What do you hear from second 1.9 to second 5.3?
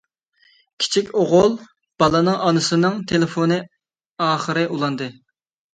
بالىنىڭ ئانىسىنىڭ تېلېفونى ئاخىرى ئۇلاندى.